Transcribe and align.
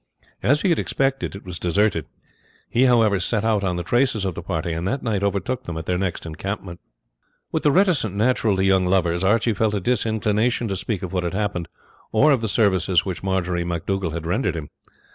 As 0.41 0.63
he 0.63 0.69
had 0.69 0.79
expected, 0.79 1.35
it 1.35 1.45
was 1.45 1.59
deserted; 1.59 2.07
he, 2.71 2.85
however, 2.85 3.19
set 3.19 3.45
out 3.45 3.63
on 3.63 3.75
the 3.75 3.83
traces 3.83 4.25
of 4.25 4.33
the 4.33 4.41
party, 4.41 4.73
and 4.73 4.87
that 4.87 5.03
night 5.03 5.21
overtook 5.21 5.65
them 5.65 5.77
at 5.77 5.85
their 5.85 5.99
next 5.99 6.25
encampment. 6.25 6.79
With 7.51 7.61
the 7.61 7.71
reticence 7.71 8.15
natural 8.15 8.55
to 8.55 8.63
young 8.63 8.87
lovers 8.87 9.23
Archie 9.23 9.53
felt 9.53 9.75
a 9.75 9.79
disinclination 9.79 10.67
to 10.69 10.75
speak 10.75 11.03
of 11.03 11.13
what 11.13 11.21
had 11.21 11.35
happened, 11.35 11.67
or 12.11 12.31
of 12.31 12.41
the 12.41 12.49
services 12.49 13.05
which 13.05 13.21
Marjory 13.21 13.63
MacDougall 13.63 14.09
had 14.09 14.25
rendered 14.25 14.55
him. 14.55 14.69